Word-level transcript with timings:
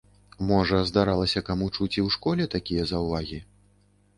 Можа 0.51 0.77
здаралася 0.91 1.43
каму 1.49 1.67
чуць 1.75 1.91
і 1.91 2.01
ў 2.05 2.15
школе 2.17 2.43
такія 2.55 2.87
заўвагі? 2.93 3.39